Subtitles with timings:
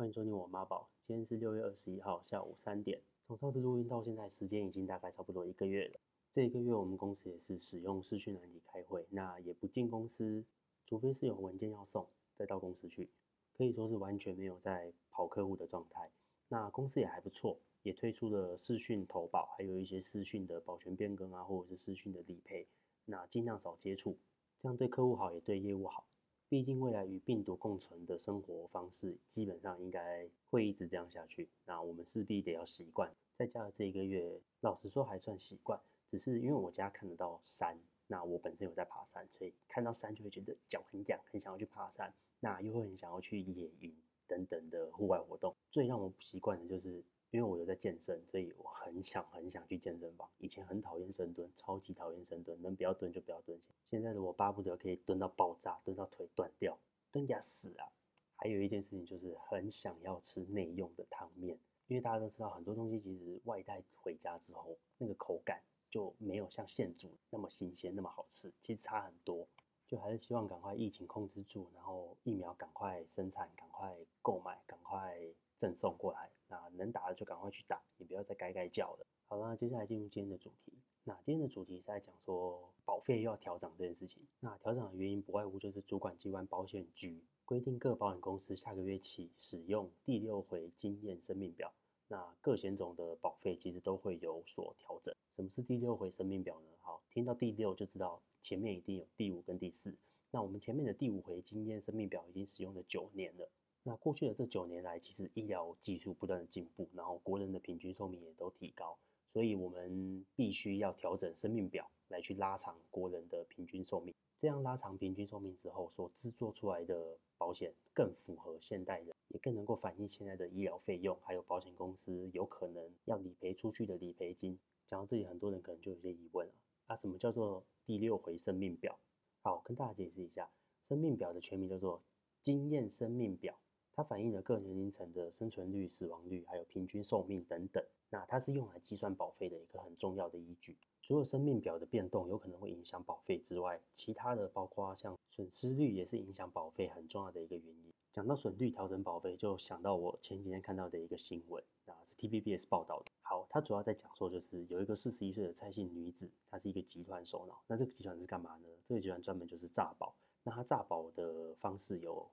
[0.00, 0.88] 欢迎收听我妈宝。
[1.02, 3.02] 今天是六月二十一号下午三点。
[3.26, 6.00] 从上次录音到现在，时间已经大概差不多一个月了。
[6.32, 10.42] 这一个月我们公司也是使用视讯软体开会，那也不进公司，
[10.86, 13.10] 除非是有文件要送，再到公司去。
[13.52, 16.10] 可以说是完全没有在跑客户的状态。
[16.48, 22.66] 那公司也还不错，也推出了视讯投保，还有一些视讯的保全变更啊，或者是视讯的理赔。
[23.04, 24.16] 那尽量少接触，
[24.58, 26.06] 这样对客户好，也对业务好。
[26.50, 31.48] 毕竟未来与病毒共存的生活方式，基本上应该会一直这样下去。
[31.64, 33.08] 那我们势必得要习惯。
[33.36, 37.78] 在家的这一个月，老实说还算习惯，只是因为我家看得到山，
[38.08, 42.12] 那我本身有在爬山，所以看到山就会觉得脚很痒，很想要去爬山。
[42.40, 43.94] 那又会很想要去野营
[44.26, 45.54] 等等的户外活动。
[45.70, 47.00] 最让我不习惯的就是。
[47.30, 50.28] 因为我有在健身，所以我很想很想去健身房。
[50.38, 53.58] 以前很讨厌深蹲，超级讨厌深蹲，能不要蹲就不要蹲。
[53.84, 56.76] 现在的我巴不得可以蹲到爆炸，蹲到腿断掉，
[57.12, 57.86] 蹲下死啊！
[58.34, 61.56] 还有一件事情就是很想要吃内用的汤面，
[61.86, 69.46] 因为大家都知道很多东西其实外带回家之后，那个口感就没有像现煮那么新鲜，那么好吃，其实差很多。
[69.86, 75.20] 就还是希望赶快疫情控制住，然后疫苗赶快生产，赶快购买，赶快。
[75.60, 79.06] 赠送过来，那能打的就赶快去打，你不要再该该叫了。
[79.28, 80.72] 好了，接下来进入今天的主题。
[81.04, 84.22] 那今天的主题是在讲说保费又要调整这件事情。
[84.40, 91.70] 那调整的原因不外乎就是主管机关保险局规定各保险公司下个月起使用第六回经验生命表，
[92.08, 95.14] 那各险种的保费其实都会有所调整。
[95.30, 96.68] 什么是第六回生命表呢？
[96.80, 99.94] 好，听到第六就知道前面一定有第五跟第四。
[100.30, 103.50] 那我们前面的第五回经验生命表已经使用了九年了。
[103.82, 114.14] 那过去的这九年来，其实医疗技术不断的进步，然后国人的平均寿命也都提高，所以我们必须要调整生命表来去拉长国人的平均寿命。
[114.36, 124.58] 这样拉长平均寿命之后，所制作出来的保险更符合现代人，也更能够反映现在的医疗费用，还有保险公司有可能要理赔出去的理赔金。
[124.86, 126.52] 讲到这里，很多人可能就有些疑问了：
[126.86, 128.98] 啊，什么叫做第六回生命表？
[129.40, 130.50] 好，跟大家解释一下，
[130.82, 132.02] 生命表的全名叫做
[132.42, 133.58] 经验生命表。
[134.00, 137.84] 它反映了各年龄层的生存率、死亡率，还有平均寿命等等。
[138.08, 140.74] 那它是用来计算保费的一个很重要的依据。
[141.02, 147.92] 除了生命表的变动有可能会影响保费之外，其他的包括像损失率也是影响保费很重要的一个原因。
[148.10, 153.12] 讲到损率调整保费，就想到我前几天看到的一个新闻，啊，是 TVBS 报道的。
[153.20, 157.60] 好，它主要在讲说，就是有一个四十一岁的蔡姓女子，她是一个集团首脑。
[157.66, 158.66] 那这个集团是干嘛呢？
[158.82, 160.14] 这个集团专门就是诈保。
[160.42, 162.26] 那它诈保的方式有。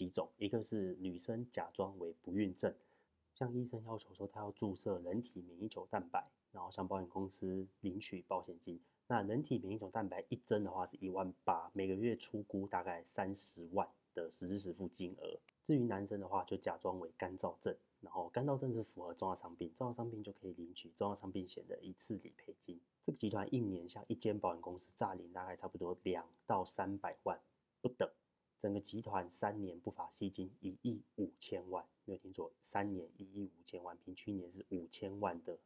[0.00, 2.74] 几种，一个是女生假装为不孕症，
[3.34, 8.80] 向医生要求说她要注射人体免疫球蛋白，然后向保险公司领取保险金。
[9.08, 15.38] 那人体免疫球蛋白一针的话是一万八，每个月初估大概三十万的实支实付金额。
[15.62, 22.80] 至于男生的话，就假装为干燥症，然后干燥症是符合重大伤病，重大伤病就可以领取重大伤病险的一次理赔金。
[23.02, 27.38] 这个集团一年向一间保险公司诈领大概差不多两到三百万
[27.82, 28.08] 不等。
[28.60, 35.58] 整个集团三年不法吸金一亿五千万，没有听错，三年一亿五千万，平均年是五千万的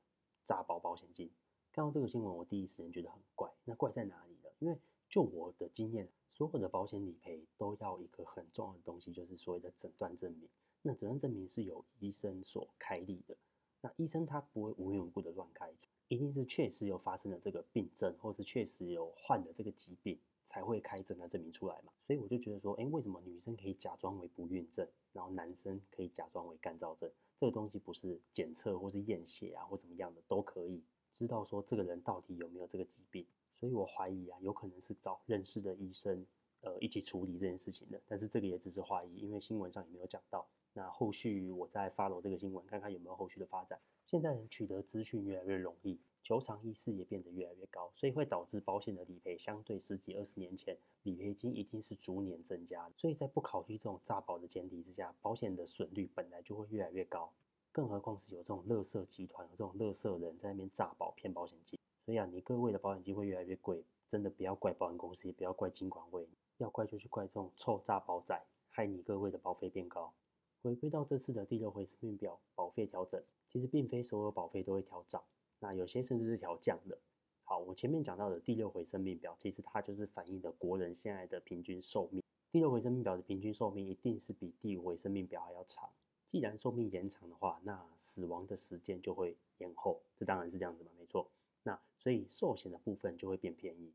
[0.45, 1.29] 诈保保险金。
[1.73, 3.53] 看到这个新闻，我第一时间觉得很怪。
[3.65, 4.49] 那怪在哪里呢？
[4.61, 4.79] 因为
[5.09, 10.49] 就我的经验，所有的保险理赔都要一个很重要的东西，就是所谓的诊断证明。
[10.83, 13.37] 那诊断证明是由医生所开立的。
[13.81, 15.69] 那医生他不会无缘无故的乱开，
[16.07, 20.17] 一定是确实有发生了这个病症，或是确实有患的这个疾病。
[20.55, 27.11] 才会开诊断证明出来嘛，所以我就觉得说，诶，为什么女生可以假装为不孕症，然后男生可以假装为干燥症？
[27.41, 33.27] 这个东西不是检测或是验血啊，或怎么样的都可以知道说这个人到底有没有这个疾病。
[33.53, 36.25] 所以我怀疑啊，有可能是找认识的医生，
[36.61, 38.01] 呃，一起处理这件事情的。
[38.07, 40.47] 但是这个也只是怀疑，因为新闻上也没有讲到。
[40.73, 43.81] 那后续我再 follow 这个新闻，看看有没有后续的发展。
[44.07, 45.99] 现在人取得资讯越来越容易。
[46.25, 52.91] 求偿意识也变得越来越高，所以会导致保险的理赔相对十几二十年前理赔金一定是逐年增加。
[52.97, 57.31] 所以在不考虑这种诈保的前提之下，保险的损率本来就会越来越高。
[57.71, 61.79] 更何况是有这种乐色集团、有这种乐色人在那边诈保骗保险金。
[62.07, 66.27] 所以啊，你各位的保险金会越来越贵，真的不要怪保险公司，也不要怪金管会，
[66.57, 70.15] 要怪就去怪这种臭诈保仔，害你各位的保费变高。
[70.63, 75.23] 回归到这次的第六回生命表保费调整，其实并非所有保费都会调涨。
[75.65, 76.99] 那有些甚至是调降的。
[77.43, 82.23] 好，我前面讲到的第六回生命表，其实它就是反映的国人现在的平均寿命。
[82.53, 85.89] 第六回生命表的平均寿命一定是比第五回生命表还要长。
[86.27, 91.31] 既然寿命延长的话，那死亡的时间就会延后，这当然是这样子嘛，没错。
[91.63, 93.91] 那所以寿险的部分就会变便宜。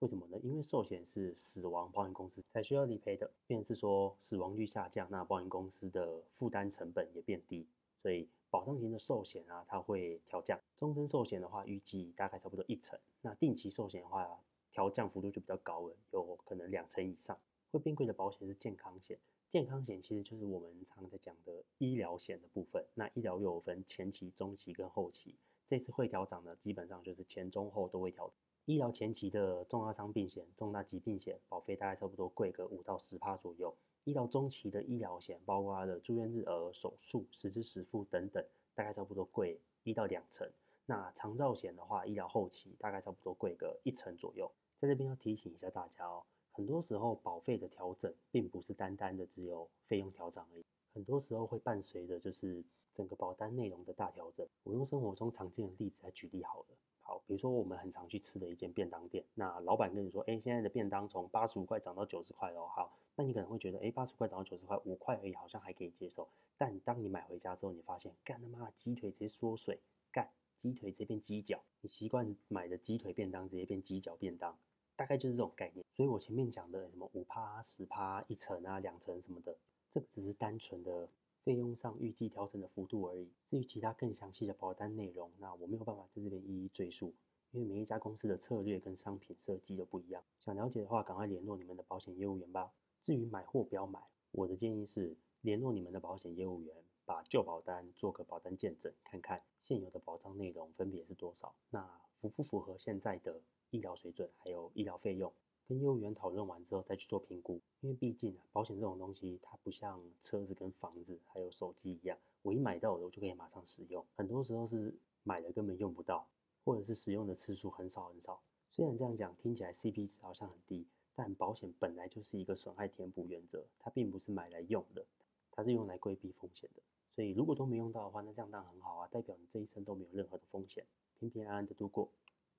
[0.00, 0.38] 为什么呢？
[0.42, 3.30] 因为寿险是死亡，保险公司才需要理赔的。
[3.46, 7.66] 便是说死亡率下降，那保险公司的负担成本也变低，
[8.06, 10.56] 所以保障型的寿险啊，它会调降。
[10.76, 12.96] 终身寿险的话，预计大概差不多一成。
[13.20, 17.36] 那定期寿险的话，调降幅度就比较高了，有可能两成以上。
[17.72, 19.18] 会变贵的保险是健康险，
[19.48, 22.86] 健康险其实就是我们常在讲的医疗险的部分。
[22.94, 25.34] 那医疗又有分前期、中期跟后期。
[25.66, 28.32] 这次会调涨呢，基本上就是前中后都会调。
[28.66, 33.76] 医疗前期的重大伤病险、重大疾病险保费大概差不多贵个五到十趴左右。
[34.06, 40.48] 医疗中期的医疗险，包括它的住院日额、手术、实支实付等等，大概差不多贵一到两成。
[40.86, 44.48] 那长照险的话，医疗后期大概差不多贵个一成左右。
[44.76, 46.22] 在这边要提醒一下大家哦，
[46.52, 50.64] 很多时候保费的调整并不是单单的只有费用调整而已，
[50.94, 52.62] 很多时候会伴随着就是
[52.92, 54.46] 整个保单内容的大调整。
[54.62, 56.66] 我用生活中常见的例子来举例好了。
[57.00, 62.68] 好，比如说我们很常去吃的一间便当店，那老板跟你说，哎，现在的便当从八十五块涨到九十块哦。
[62.68, 66.28] 好，那你可能会觉得，哎，八十块涨到九十块，五块而已，好像还可以接受。
[66.56, 69.80] 但当你买回家之后，你发现，干他妈的，鸡腿直接缩水，
[70.12, 71.64] 干，鸡腿直接变鸡脚。
[71.80, 74.56] 你习惯买的鸡腿便当直接变鸡脚便当，
[74.94, 75.84] 大概就是这种概念。
[75.90, 79.56] 所以我前面讲的什么五趴、十趴、一层啊、两层什么的，
[79.90, 81.08] 这个只是单纯的。
[81.46, 83.30] 费用上预计调整的幅度而已。
[83.44, 87.14] 至于其他更详细的保单内容，那我没有办法在这边一一赘述，
[87.52, 90.20] 因为每一家公司的策略跟商品设计都不一样。
[90.40, 92.72] 想了解的话，赶快联络你们的保险业务员吧。
[93.06, 96.74] 至于买或不要买，我的建议是联络你们的保险业务员，
[97.04, 105.32] 把旧保单做个保单见证，看看现有的保障内容分别是多少，那符不符合现在的医疗水准，还有医疗费用。
[105.68, 114.04] 跟业务员讨论完之后再去做评估，因为毕竟啊，保险这种东西它不像车子跟房子还有手机一样，我一买到我就可以马上使用。
[114.16, 114.92] 很多时候是
[115.22, 116.26] 买了根本用不到，
[116.64, 118.42] 或者是使用的次数很少很少。
[118.68, 120.84] 虽然这样讲听起来 CP 值好像很低，
[121.16, 125.04] 但保险本来就是一个损害填补原则，它并不是买来用的，
[125.50, 126.82] 它是用来规避风险的。
[127.10, 130.84] 所以如果都没用到的话，那这样当然很好啊，代表你这一生都没有任何的风险，
[131.18, 132.10] 平平安安的度过。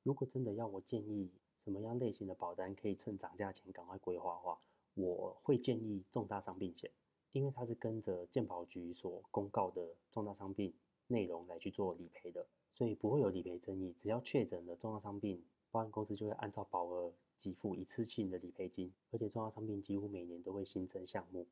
[0.01, 4.59] 如果真的要我建议，什么样类型的保单可以趁涨价前赶快规划的话，
[4.95, 6.89] 我会建议重大伤病险，
[7.33, 10.73] 因为它是跟着健保局所公告的重大伤病
[11.05, 13.93] 内容来去做理赔的，所以不会有理赔争议。
[13.95, 21.45] 只要确诊了重大伤病，保险公司就会按照保额给付一次性的理赔金，而且重大伤病几乎每年都会新增项目。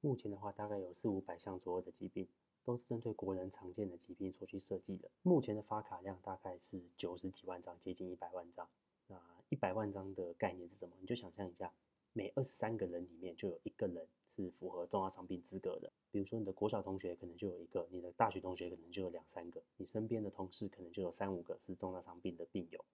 [0.00, 2.26] 目前的话，大概有四五百项左右的疾病，
[2.64, 5.10] 都是针对国人常见的疾病所去设计的。
[5.22, 8.68] 目前的发卡量大概是九十几万张，接近一百万张。
[9.08, 10.94] 那一百万张的概念是什么？
[11.00, 11.72] 你就想象一下，
[12.12, 15.92] 每二十三个人里面就有一个人是符合重大伤病资格的。
[16.10, 22.84] 比如说，你的国小同学可能就有一个，你的大学同学可能就有两三个，你身边的同事可能就有三五个是重大伤病的病友，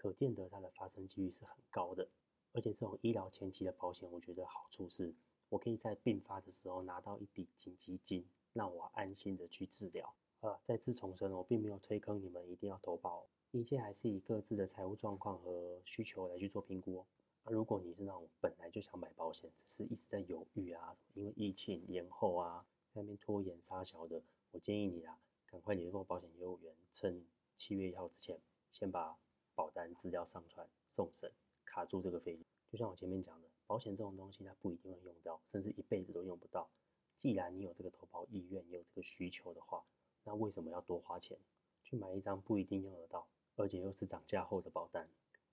[0.00, 2.08] 可见得它的发生几率是很高的。
[2.52, 5.12] 而且这种医疗前期的保险，我觉得好处是，
[5.50, 8.24] 我可以在病发的时候拿到一笔紧急金，
[8.54, 10.14] 让我安心的去治疗。
[10.40, 13.26] 啊，再次重申，我并没有推坑你们一定要投保。
[13.50, 17.06] 一切还是以各自的财务状况和需求来去做评估哦。
[17.44, 22.64] 那如果你是那种本来就想买保险，只是一直在犹豫啊，因为疫情延后啊，
[22.94, 27.24] 在那边拖延杀小的，我建议你啊，赶快联络保险业务员，趁
[27.54, 28.40] 七月一号之前，
[28.72, 29.16] 先把
[29.60, 31.30] 保单资料上传送审，
[31.66, 32.42] 卡住这个费用。
[32.70, 36.70] 就像我前面讲的，保险这种东西它不一定会用到，甚至一辈子都用不到。
[37.14, 39.84] 既然你有这个投保意愿，也有这个需求的话，
[40.24, 41.36] 那为什么要多花钱
[41.84, 43.28] 去买一张不一定用得到？
[43.56, 45.06] 而且又是涨价后的保单，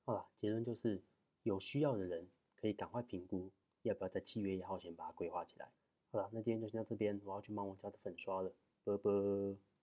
[0.05, 1.01] 好了，结论就是
[1.43, 3.51] 有需要的人可以赶快评估，
[3.81, 5.69] 要不要在七月一号前把它规划起来。
[6.11, 8.53] 好了，那今天就先到这边，我要去忙我家的粉刷了，
[8.85, 9.66] 拜拜。